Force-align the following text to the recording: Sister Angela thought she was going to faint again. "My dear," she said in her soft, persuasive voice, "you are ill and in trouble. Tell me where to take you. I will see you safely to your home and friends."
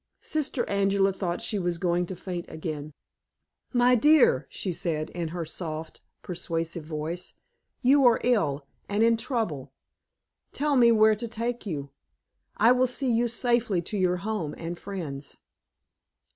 Sister 0.23 0.67
Angela 0.67 1.13
thought 1.13 1.41
she 1.43 1.59
was 1.59 1.77
going 1.77 2.07
to 2.07 2.15
faint 2.15 2.47
again. 2.49 2.91
"My 3.71 3.93
dear," 3.93 4.47
she 4.49 4.73
said 4.73 5.11
in 5.11 5.27
her 5.27 5.45
soft, 5.45 6.01
persuasive 6.23 6.83
voice, 6.83 7.35
"you 7.83 8.03
are 8.07 8.19
ill 8.23 8.65
and 8.89 9.03
in 9.03 9.15
trouble. 9.15 9.71
Tell 10.53 10.75
me 10.75 10.91
where 10.91 11.15
to 11.15 11.27
take 11.27 11.67
you. 11.67 11.91
I 12.57 12.71
will 12.71 12.87
see 12.87 13.11
you 13.11 13.27
safely 13.27 13.79
to 13.83 13.95
your 13.95 14.17
home 14.17 14.55
and 14.57 14.79
friends." 14.79 15.37